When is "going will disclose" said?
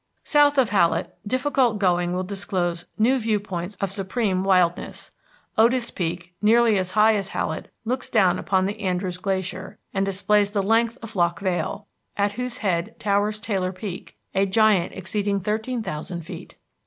1.77-2.87